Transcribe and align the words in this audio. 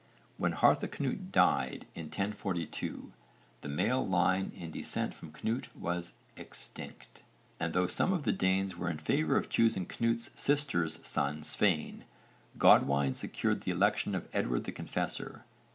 When 0.39 0.53
Harthacnut 0.53 1.31
died 1.31 1.85
in 1.93 2.05
1042 2.05 3.13
the 3.61 3.69
male 3.69 4.03
line 4.03 4.51
in 4.57 4.71
descent 4.71 5.13
from 5.13 5.31
Cnut 5.31 5.65
was 5.75 6.13
extinct, 6.35 7.21
and 7.59 7.71
though 7.75 7.85
some 7.85 8.11
of 8.11 8.23
the 8.23 8.31
Danes 8.31 8.75
were 8.75 8.89
in 8.89 8.97
favour 8.97 9.37
of 9.37 9.47
choosing 9.47 9.85
Cnut's 9.85 10.31
sister's 10.33 11.07
son 11.07 11.43
Svein, 11.43 12.05
Godwine 12.57 13.13
secured 13.15 13.61
the 13.61 13.69
election 13.69 14.15
of 14.15 14.27
Edward 14.33 14.63
the 14.63 14.71
Confessor. 14.71 15.43